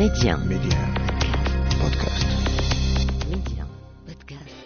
Média. 0.00 0.36
Média. 0.36 0.78
Podcast. 1.76 2.24
Média. 3.28 3.66
Podcast. 4.08 4.56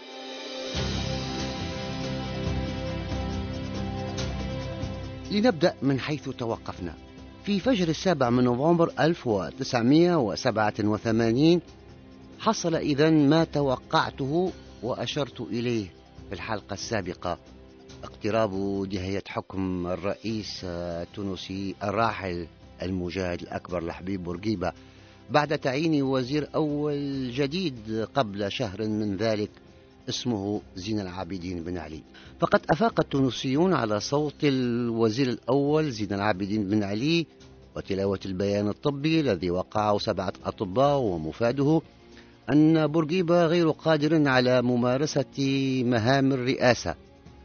لنبدأ 5.31 5.75
من 5.83 6.01
حيث 6.01 6.29
توقفنا 6.29 6.95
في 7.45 7.61
فجر 7.61 7.89
السابع 7.89 8.31
من 8.31 8.45
نوفمبر 8.45 8.91
1987 9.01 11.61
حصل 12.39 12.75
إذا 12.75 13.11
ما 13.11 13.45
توقعته 13.45 14.53
وأشرت 14.83 15.41
إليه 15.41 15.87
في 16.29 16.35
الحلقة 16.35 16.75
السابقة 16.75 17.39
اقتراب 18.05 18.55
نهاية 18.93 19.23
حكم 19.29 19.87
الرئيس 19.87 20.61
التونسي 20.65 21.75
الراحل 21.83 22.47
المجاهد 22.83 23.43
الأكبر 23.43 23.85
لحبيب 23.85 24.25
بورقيبة 24.25 24.73
بعد 25.31 25.59
تعيين 25.59 26.03
وزير 26.03 26.49
أول 26.55 27.31
جديد 27.31 28.07
قبل 28.15 28.53
شهر 28.53 28.89
من 28.89 29.17
ذلك 29.17 29.51
اسمه 30.09 30.61
زين 30.77 31.01
العابدين 31.01 31.65
بن 31.65 31.79
علي. 31.79 32.03
فقد 32.41 32.61
أفاق 32.71 33.01
التونسيون 33.01 33.75
على 33.75 34.01
صوت 34.01 34.45
الوزير 34.45 35.29
الأول 35.29 35.91
زين 35.91 36.13
العابدين 36.13 36.69
بن 36.69 36.83
علي 36.83 37.27
وتلاوة 37.77 38.21
البيان 38.27 38.69
الطبي 38.69 39.21
الذي 39.21 39.51
وقعه 39.51 39.99
سبعة 39.99 40.33
أطباء 40.45 40.99
ومفاده 40.99 41.81
أن 42.53 42.87
بورقيبة 42.87 43.47
غير 43.47 43.71
قادر 43.71 44.29
على 44.29 44.63
ممارسة 44.63 45.37
مهام 45.85 46.33
الرئاسة. 46.33 46.95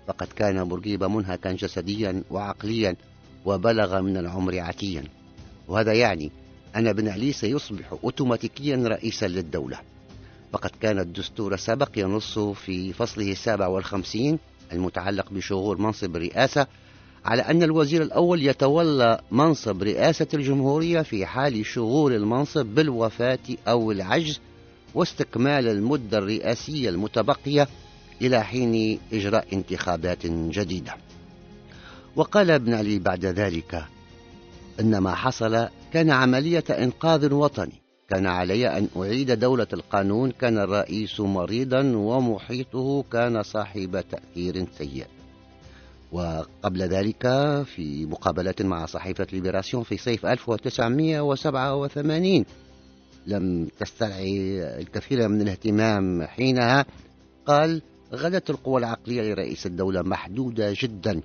فقد 0.07 0.27
كان 0.27 0.63
بورقيبة 0.63 1.07
منهكا 1.07 1.51
جسديا 1.51 2.23
وعقليا 2.31 2.95
وبلغ 3.45 4.01
من 4.01 4.17
العمر 4.17 4.59
عتيا. 4.59 5.03
وهذا 5.67 5.93
يعني 5.93 6.31
أن 6.75 6.93
بن 6.93 7.07
علي 7.07 7.31
سيصبح 7.33 7.93
أوتوماتيكيا 8.03 8.75
رئيسا 8.75 9.27
للدولة. 9.27 9.79
فقد 10.53 10.71
كان 10.81 10.99
الدستور 10.99 11.53
السابق 11.53 11.89
ينص 11.97 12.39
في 12.39 12.93
فصله 12.93 13.31
السابع 13.31 13.67
والخمسين 13.67 14.39
المتعلق 14.71 15.31
بشغور 15.31 15.77
منصب 15.77 16.15
الرئاسة 16.15 16.67
على 17.25 17.41
أن 17.41 17.63
الوزير 17.63 18.01
الأول 18.01 18.47
يتولى 18.47 19.19
منصب 19.31 19.83
رئاسة 19.83 20.27
الجمهورية 20.33 21.01
في 21.01 21.25
حال 21.25 21.65
شغور 21.65 22.15
المنصب 22.15 22.65
بالوفاة 22.65 23.39
أو 23.67 23.91
العجز 23.91 24.39
واستكمال 24.95 25.67
المدة 25.67 26.17
الرئاسية 26.17 26.89
المتبقية 26.89 27.67
إلى 28.21 28.43
حين 28.43 28.99
إجراء 29.13 29.47
انتخابات 29.53 30.25
جديدة. 30.25 30.95
وقال 32.15 32.51
ابن 32.51 32.73
علي 32.73 32.99
بعد 32.99 33.25
ذلك 33.25 33.85
إن 34.79 34.97
ما 34.97 35.15
حصل 35.15 35.67
كان 35.93 36.11
عملية 36.11 36.63
إنقاذ 36.69 37.33
وطني. 37.33 37.81
كان 38.09 38.27
علي 38.27 38.77
أن 38.77 38.87
أعيد 38.97 39.31
دولة 39.31 39.67
القانون 39.73 40.31
كان 40.31 40.57
الرئيس 40.57 41.19
مريضا 41.19 41.81
ومحيطه 41.95 43.03
كان 43.11 43.43
صاحب 43.43 44.03
تأثير 44.11 44.67
سيء. 44.77 45.05
وقبل 46.11 46.81
ذلك 46.81 47.21
في 47.63 48.05
مقابلات 48.05 48.61
مع 48.61 48.85
صحيفة 48.85 49.27
ليبراسيون 49.33 49.83
في 49.83 49.97
صيف 49.97 50.25
1987 50.25 52.45
لم 53.27 53.67
تستدعي 53.79 54.63
الكثير 54.79 55.27
من 55.27 55.41
الاهتمام 55.41 56.23
حينها 56.23 56.85
قال 57.45 57.81
غدت 58.13 58.49
القوى 58.49 58.79
العقلية 58.79 59.33
لرئيس 59.33 59.65
الدولة 59.65 60.01
محدودة 60.01 60.73
جدا. 60.81 61.21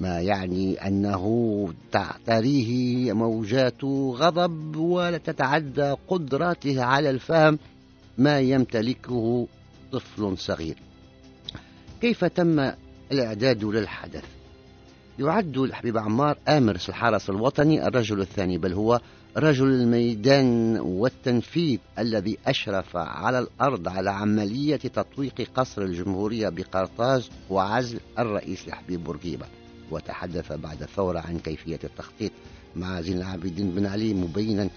ما 0.00 0.20
يعني 0.20 0.86
أنه 0.86 1.68
تعتريه 1.92 3.12
موجات 3.12 3.84
غضب 3.84 4.76
ولا 4.76 5.18
تتعدى 5.18 5.94
قدراته 6.08 6.82
على 6.82 7.10
الفهم 7.10 7.58
ما 8.18 8.40
يمتلكه 8.40 9.46
طفل 9.92 10.38
صغير. 10.38 10.76
كيف 12.00 12.24
تم 12.24 12.72
الإعداد 13.12 13.64
للحدث؟ 13.64 14.24
يعد 15.18 15.58
الحبيب 15.58 15.98
عمار 15.98 16.38
آمر 16.48 16.74
الحرس 16.88 17.30
الوطني 17.30 17.86
الرجل 17.86 18.20
الثاني 18.20 18.58
بل 18.58 18.72
هو 18.72 19.00
رجل 19.36 19.66
الميدان 19.66 20.80
والتنفيذ 20.80 21.78
الذي 21.98 22.38
أشرف 22.46 22.96
على 22.96 23.38
الأرض 23.38 23.88
على 23.88 24.10
عملية 24.10 24.76
تطويق 24.76 25.50
قصر 25.54 25.82
الجمهورية 25.82 26.48
بقرطاج 26.48 27.28
وعزل 27.50 28.00
الرئيس 28.18 28.68
الحبيب 28.68 29.04
بورقيبة. 29.04 29.46
وتحدث 29.92 30.52
بعد 30.52 30.82
الثورة 30.82 31.18
عن 31.18 31.38
كيفية 31.38 31.80
التخطيط 31.84 32.32
مع 32.76 33.00
زين 33.00 33.16
العابدين 33.16 33.70
بن 33.70 33.86
علي 33.86 34.14
مبينا 34.14 34.68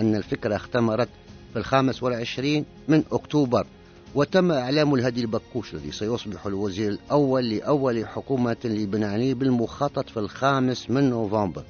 أن 0.00 0.14
الفكرة 0.14 0.56
اختمرت 0.56 1.08
في 1.52 1.58
الخامس 1.58 2.02
والعشرين 2.02 2.64
من 2.88 3.04
أكتوبر. 3.12 3.66
وتم 4.14 4.52
إعلام 4.52 4.94
الهدي 4.94 5.20
البكوش 5.20 5.74
الذي 5.74 5.92
سيصبح 5.92 6.46
الوزير 6.46 6.88
الأول 6.90 7.50
لأول 7.50 8.06
حكومة 8.06 8.56
لبن 8.64 9.04
علي 9.04 9.34
بالمخطط 9.34 10.10
في 10.10 10.16
الخامس 10.16 10.90
من 10.90 11.10
نوفمبر. 11.10 11.64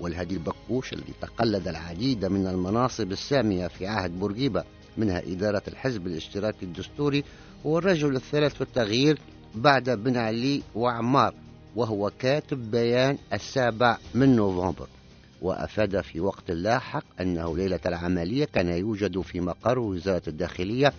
والهدي 0.00 0.34
البكوش 0.34 0.92
الذي 0.92 1.12
تقلد 1.20 1.68
العديد 1.68 2.24
من 2.24 2.46
المناصب 2.46 3.12
السامية 3.12 3.66
في 3.66 3.86
عهد 3.86 4.18
بورقيبة 4.18 4.64
منها 4.96 5.22
إدارة 5.26 5.62
الحزب 5.68 6.06
الاشتراكي 6.06 6.64
الدستوري 6.64 7.24
هو 7.66 7.78
الرجل 7.78 8.16
الثالث 8.16 8.54
في 8.54 8.60
التغيير 8.60 9.18
بعد 9.54 9.90
بن 9.90 10.16
علي 10.16 10.62
وعمار. 10.74 11.34
وهو 11.76 12.10
كاتب 12.18 12.70
بيان 12.70 13.18
السابع 13.32 13.98
من 14.14 14.36
نوفمبر 14.36 14.88
وأفاد 15.42 16.00
في 16.00 16.20
وقت 16.20 16.50
لاحق 16.50 17.04
أنه 17.20 17.56
ليلة 17.56 17.80
العملية 17.86 18.44
كان 18.44 18.68
يوجد 18.68 19.20
في 19.20 19.40
مقر 19.40 19.78
وزارة 19.78 20.22
الداخلية 20.28 20.92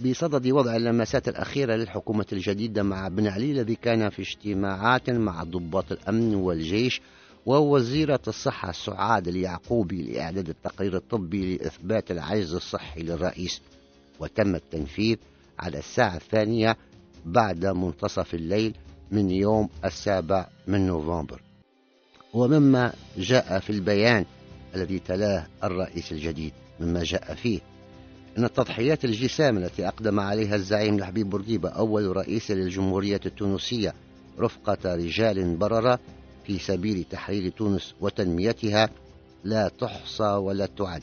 بصدد 0.00 0.46
وضع 0.50 0.76
اللمسات 0.76 1.28
الأخيرة 1.28 1.74
للحكومة 1.76 2.26
الجديدة 2.32 2.82
مع 2.82 3.08
بن 3.08 3.26
علي 3.26 3.50
الذي 3.52 3.74
كان 3.74 4.10
في 4.10 4.22
اجتماعات 4.22 5.10
مع 5.10 5.42
ضباط 5.42 5.92
الأمن 5.92 6.34
والجيش 6.34 7.00
ووزيرة 7.46 8.20
الصحة 8.28 8.72
سعاد 8.72 9.28
اليعقوبي 9.28 10.02
لإعداد 10.02 10.48
التقرير 10.48 10.96
الطبي 10.96 11.56
لإثبات 11.56 12.10
العجز 12.10 12.54
الصحي 12.54 13.02
للرئيس. 13.02 13.60
وتم 14.20 14.54
التنفيذ 14.54 15.16
على 15.58 15.78
الساعة 15.78 16.16
الثانية 16.16 16.76
بعد 17.26 17.66
منتصف 17.66 18.34
الليل 18.34 18.74
من 19.12 19.30
يوم 19.30 19.68
السابع 19.84 20.46
من 20.66 20.86
نوفمبر. 20.86 21.42
ومما 22.34 22.92
جاء 23.18 23.58
في 23.58 23.70
البيان 23.70 24.24
الذي 24.74 24.98
تلاه 24.98 25.46
الرئيس 25.64 26.12
الجديد 26.12 26.52
مما 26.80 27.02
جاء 27.02 27.34
فيه 27.34 27.60
أن 28.38 28.44
التضحيات 28.44 29.04
الجسام 29.04 29.58
التي 29.58 29.88
أقدم 29.88 30.20
عليها 30.20 30.54
الزعيم 30.54 30.94
الحبيب 30.94 31.30
بورقيبة 31.30 31.68
أول 31.68 32.16
رئيس 32.16 32.50
للجمهورية 32.50 33.20
التونسية 33.26 33.94
رفقة 34.38 34.94
رجال 34.94 35.56
بررة 35.56 35.98
في 36.46 36.58
سبيل 36.58 37.04
تحرير 37.10 37.52
تونس 37.52 37.94
وتنميتها 38.00 38.90
لا 39.44 39.68
تحصى 39.68 40.24
ولا 40.32 40.66
تعد. 40.66 41.02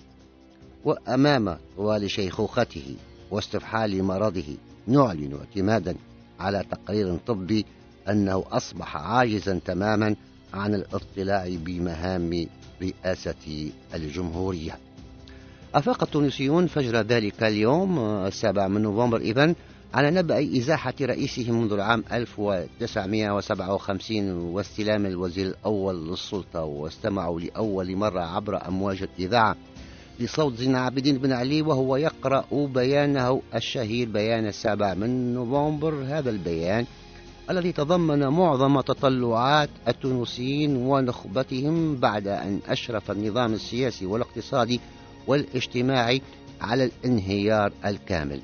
وأمام 0.85 1.57
طوال 1.77 2.11
شيخوخته 2.11 2.95
واستفحال 3.31 4.03
مرضه 4.03 4.57
نعلن 4.87 5.37
اعتمادا 5.39 5.95
على 6.39 6.65
تقرير 6.71 7.17
طبي 7.27 7.65
أنه 8.09 8.43
أصبح 8.51 8.97
عاجزا 8.97 9.59
تماما 9.65 10.15
عن 10.53 10.75
الاطلاع 10.75 11.49
بمهام 11.49 12.47
رئاسة 12.81 13.71
الجمهورية. 13.93 14.77
أفاق 15.75 16.03
التونسيون 16.03 16.67
فجر 16.67 17.01
ذلك 17.01 17.43
اليوم 17.43 17.99
السابع 17.99 18.67
من 18.67 18.81
نوفمبر 18.81 19.17
إذن 19.17 19.55
على 19.93 20.11
نبأ 20.11 20.57
إزاحة 20.57 20.93
رئيسه 21.01 21.51
منذ 21.51 21.73
العام 21.73 22.03
1957 22.11 24.31
واستلام 24.31 25.05
الوزير 25.05 25.47
الأول 25.47 26.09
للسلطة 26.09 26.63
واستمعوا 26.63 27.39
لأول 27.39 27.95
مرة 27.95 28.21
عبر 28.21 28.67
أمواج 28.67 29.03
الإذاعة 29.03 29.55
لصوت 30.19 30.55
زين 30.55 30.75
عابدين 30.75 31.17
بن 31.17 31.31
علي 31.31 31.61
وهو 31.61 31.95
يقرأ 31.95 32.45
بيانه 32.51 33.41
الشهير 33.55 34.09
بيان 34.09 34.47
السابع 34.47 34.93
من 34.93 35.33
نوفمبر. 35.33 36.03
هذا 36.07 36.29
البيان 36.29 36.85
الذي 37.49 37.71
تضمن 37.71 38.27
معظم 38.27 38.81
تطلعات 38.81 39.69
التونسيين 39.87 40.75
ونخبتهم 40.75 41.95
بعد 41.95 42.27
أن 42.27 42.59
أشرف 42.67 43.11
النظام 43.11 43.53
السياسي 43.53 44.05
والاقتصادي 44.05 44.79
والاجتماعي 45.27 46.21
على 46.61 46.83
الانهيار 46.83 47.71
الكامل. 47.85 48.41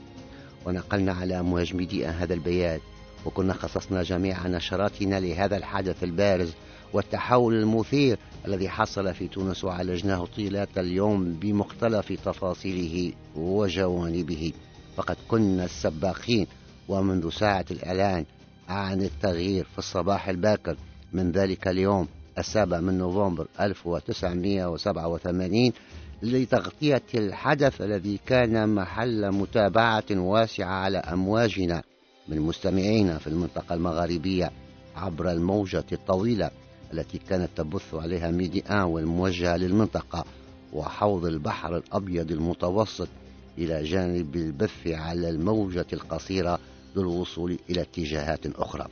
ونقلنا 0.65 1.13
على 1.13 1.39
أمواج 1.39 1.75
ميديا 1.75 2.09
هذا 2.09 2.33
البيان 2.33 2.79
وكنا 3.25 3.53
خصصنا 3.53 4.03
جميع 4.03 4.47
نشراتنا 4.47 5.19
لهذا 5.19 5.57
الحدث 5.57 6.03
البارز 6.03 6.51
والتحول 6.93 7.53
المثير 7.53 8.17
الذي 8.47 8.69
حصل 8.69 9.13
في 9.13 9.27
تونس 9.27 9.63
وعالجناه 9.63 10.25
طيلة 10.35 10.67
اليوم 10.77 11.33
بمختلف 11.33 12.13
تفاصيله 12.25 13.13
وجوانبه. 13.35 14.53
فقد 14.97 15.17
كنا 15.27 15.65
السباقين 15.65 16.47
ومنذ 16.87 17.29
ساعة 17.29 17.65
الإعلان 17.71 18.25
عن 18.69 19.01
التغيير 19.01 19.63
في 19.63 19.77
الصباح 19.77 20.29
الباكر. 20.29 20.75
من 21.13 21.31
ذلك 21.31 21.67
اليوم 21.67 22.07
السابع 22.37 22.79
من 22.79 22.97
نوفمبر 22.97 23.47
1987 23.59 25.71
لتغطية 26.23 27.01
الحدث 27.15 27.81
الذي 27.81 28.19
كان 28.25 28.75
محل 28.75 29.31
متابعة 29.31 30.03
واسعة 30.11 30.73
على 30.73 30.97
أمواجنا 30.97 31.83
من 32.27 32.41
مستمعينا 32.41 33.17
في 33.17 33.27
المنطقة 33.27 33.75
المغاربية 33.75 34.51
عبر 34.95 35.31
الموجة 35.31 35.85
الطويلة 35.91 36.51
التي 36.93 37.17
كانت 37.17 37.49
تبث 37.55 37.93
عليها 37.93 38.31
ميدي 38.31 38.63
آن 38.69 38.81
والموجهة 38.81 39.57
للمنطقة 39.57 40.25
وحوض 40.73 41.25
البحر 41.25 41.77
الأبيض 41.77 42.31
المتوسط 42.31 43.07
إلى 43.57 43.83
جانب 43.83 44.35
البث 44.35 44.87
على 44.87 45.29
الموجة 45.29 45.85
القصيرة 45.93 46.59
للوصول 46.97 47.57
إلى 47.69 47.81
اتجاهات 47.81 48.45
أخرى. 48.45 48.87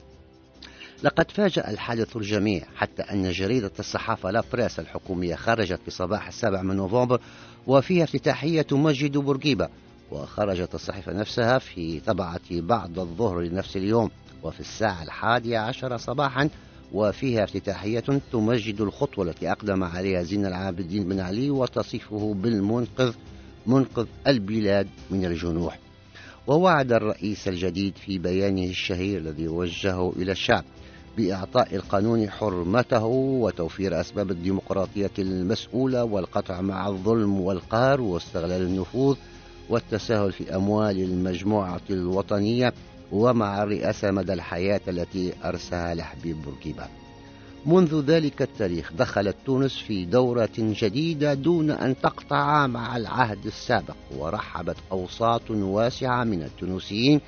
لقد 1.03 1.31
فاجأ 1.31 1.69
الحادث 1.69 2.17
الجميع 2.17 2.63
حتى 2.75 3.01
أن 3.01 3.31
جريدة 3.31 3.71
الصحافة 3.79 4.31
لا 4.31 4.43
بريس 4.53 4.79
الحكومية 4.79 5.35
خرجت 5.35 5.79
في 5.85 5.91
صباح 5.91 6.27
السابع 6.27 6.61
من 6.61 6.75
نوفمبر 6.75 7.21
وفيها 7.67 8.03
افتتاحية 8.03 8.61
تمجد 8.61 9.17
بورقيبة 9.17 9.69
وخرجت 10.11 10.75
الصحيفة 10.75 11.13
نفسها 11.13 11.59
في 11.59 11.99
طبعة 11.99 12.39
بعد 12.51 12.99
الظهر 12.99 13.41
لنفس 13.41 13.77
اليوم 13.77 14.11
وفي 14.43 14.59
الساعة 14.59 15.03
الحادية 15.03 15.57
عشر 15.57 15.97
صباحا 15.97 16.49
وفيها 16.93 17.43
افتتاحية 17.43 18.03
تمجد 18.31 18.81
الخطوة 18.81 19.25
التي 19.25 19.51
أقدم 19.51 19.83
عليها 19.83 20.23
زين 20.23 20.45
العابدين 20.45 21.03
بن 21.09 21.19
علي 21.19 21.49
وتصفه 21.49 22.33
بالمنقذ 22.33 23.13
منقذ 23.65 24.05
البلاد 24.27 24.87
من 25.11 25.25
الجنوح. 25.25 25.82
ووعد 26.47 26.91
الرئيس 26.91 27.47
الجديد 27.47 27.93
في 27.97 28.17
بيانه 28.17 28.63
الشهير 28.63 29.17
الذي 29.17 29.47
وجهه 29.47 30.13
إلى 30.15 30.31
الشعب 30.31 30.63
بإعطاء 31.17 31.75
القانون 31.75 32.29
حرمته 32.29 33.05
وتوفير 33.05 34.01
أسباب 34.01 34.31
الديمقراطية 34.31 35.11
المسؤولة 35.19 36.03
والقطع 36.03 36.61
مع 36.61 36.87
الظلم 36.87 37.41
والقهر 37.41 38.01
واستغلال 38.01 38.61
النفوذ 38.61 39.15
والتساهل 39.69 40.31
في 40.31 40.55
أموال 40.55 41.03
المجموعة 41.03 41.81
الوطنية 41.89 42.73
ومع 43.11 43.63
الرئاسة 43.63 44.11
مدى 44.11 44.33
الحياة 44.33 44.81
التي 44.87 45.33
أرساها 45.45 45.95
لحبيب 45.95 46.41
بورقيبة 46.41 47.02
منذ 47.65 48.01
ذلك 48.05 48.41
التاريخ 48.41 48.93
دخلت 48.93 49.35
تونس 49.45 49.77
في 49.77 50.05
دورة 50.05 50.49
جديدة 50.57 51.33
دون 51.33 51.71
أن 51.71 51.95
تقطع 52.01 52.67
مع 52.67 52.97
العهد 52.97 53.45
السابق 53.45 53.95
ورحبت 54.17 54.75
أوساط 54.91 55.51
واسعة 55.51 56.23
من 56.23 56.43
التونسيين 56.43 57.21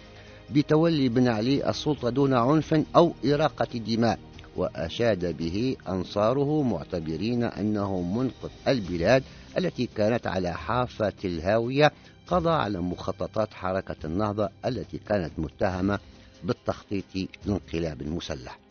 بتولي 0.50 1.10
بن 1.10 1.28
علي 1.28 1.70
السلطة 1.70 2.10
دون 2.10 2.34
عنف 2.34 2.84
أو 2.96 3.14
إراقة 3.26 3.78
دماء 3.80 4.20
وأشاد 4.56 5.38
به 5.38 5.76
أنصاره 5.90 6.62
معتبرين 6.62 7.44
أنه 7.44 8.02
منقذ 8.02 8.50
البلاد 8.68 9.24
التي 9.58 9.90
كانت 9.96 10.28
على 10.28 10.54
حافة 10.54 11.14
الهاوية 11.26 11.92
قضى 12.28 12.50
على 12.50 12.80
مخططات 12.80 13.54
حركة 13.54 13.96
النهضة 14.06 14.50
التي 14.66 14.98
كانت 14.98 15.32
متهمة 15.38 16.00
بالتخطيط 16.44 17.06
لانقلاب 17.46 18.04
مسلح. 18.04 18.65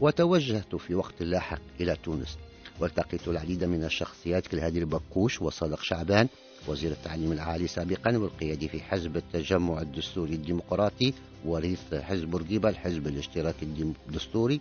وتوجهت 0.00 0.76
في 0.76 0.94
وقت 0.94 1.22
لاحق 1.22 1.60
إلى 1.80 1.96
تونس. 2.04 2.38
والتقيت 2.80 3.28
العديد 3.28 3.64
من 3.64 3.84
الشخصيات 3.84 4.46
كالهادي 4.46 4.78
البكوش 4.78 5.42
وصادق 5.42 5.82
شعبان 5.82 6.28
وزير 6.68 6.90
التعليم 6.90 7.32
العالي 7.32 7.66
سابقا 7.66 8.16
والقيادي 8.16 8.68
في 8.68 8.80
حزب 8.80 9.16
التجمع 9.16 9.80
الدستوري 9.80 10.34
الديمقراطي 10.34 11.12
ورئيس 11.44 11.94
حزب 11.94 12.30
بورقيبة 12.30 12.68
الحزب 12.68 13.06
الاشتراكي 13.06 13.66
الدستوري 14.08 14.60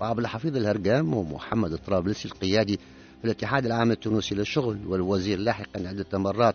وعبد 0.00 0.18
الحفيظ 0.18 0.56
الهرقام 0.56 1.14
ومحمد 1.14 1.72
الطرابلسي 1.72 2.28
القيادي 2.28 2.76
في 3.18 3.24
الاتحاد 3.24 3.66
العام 3.66 3.90
التونسي 3.90 4.34
للشغل 4.34 4.78
والوزير 4.86 5.38
لاحقا 5.38 5.88
عدة 5.88 6.18
مرات 6.18 6.54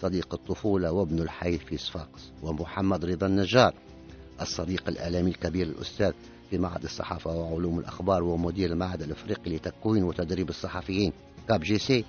صديق 0.00 0.34
الطفولة 0.34 0.92
وابن 0.92 1.18
الحي 1.18 1.58
في 1.58 1.76
صفاقس 1.76 2.30
ومحمد 2.42 3.04
رضا 3.04 3.26
النجار 3.26 3.74
الصديق 4.40 4.88
الإعلامي 4.88 5.30
الكبير 5.30 5.66
الأستاذ 5.66 6.12
في 6.54 6.60
معهد 6.60 6.84
الصحافة 6.84 7.30
وعلوم 7.30 7.78
الأخبار 7.78 8.22
ومدير 8.22 8.72
المعهد 8.72 9.02
الأفريقي 9.02 9.56
لتكوين 9.56 10.04
وتدريب 10.04 10.48
الصحفيين. 10.48 11.12
CAPJC 11.48 12.04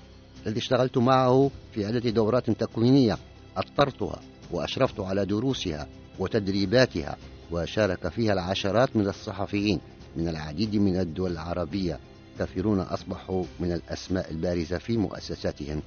الذي 0.47 0.59
اشتغلت 0.59 0.97
معه 0.97 1.51
في 1.73 1.85
عدة 1.85 2.09
دورات 2.09 2.51
تكوينية 2.51 3.17
أطرتها 3.57 4.19
وأشرفت 4.51 4.99
على 4.99 5.25
دروسها 5.25 5.87
وتدريباتها 6.19 7.17
وشارك 7.51 8.07
فيها 8.07 8.33
العشرات 8.33 8.95
من 8.95 9.07
الصحفيين 9.07 9.79
من 10.15 10.27
العديد 10.27 10.75
من 10.75 10.99
الدول 10.99 11.31
العربية. 11.31 11.99
كثيرون 12.39 12.79
أصبحوا 12.79 13.43
من 13.59 13.71
الأسماء 13.71 14.31
البارزة 14.31 14.77
في 14.77 14.97
مؤسساتهم. 14.97 15.81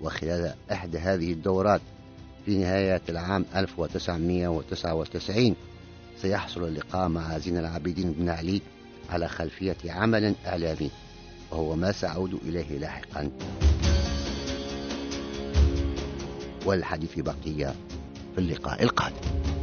وخلال 0.00 0.54
إحدى 0.72 0.98
هذه 0.98 1.32
الدورات 1.32 1.80
في 2.44 2.58
نهاية 2.58 3.02
العام 3.08 3.44
1999 3.56 5.56
سيحصل 6.22 6.64
اللقاء 6.64 7.08
مع 7.08 7.38
زين 7.38 7.58
العابدين 7.58 8.12
بن 8.12 8.28
علي 8.28 8.62
على 9.10 9.28
خلفية 9.28 9.76
عمل 9.86 10.34
إعلامي 10.46 10.90
وهو 11.50 11.76
ما 11.76 11.92
سأعود 11.92 12.34
إليه 12.34 12.78
لاحقا. 12.78 13.30
والحديث 16.66 17.18
بقية 17.18 17.74
في 18.34 18.38
اللقاء 18.38 18.82
القادم. 18.82 19.55